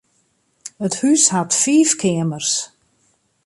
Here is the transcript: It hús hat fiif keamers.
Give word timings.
It 0.85 0.93
hús 0.99 1.23
hat 1.33 1.51
fiif 1.61 1.91
keamers. 2.01 2.51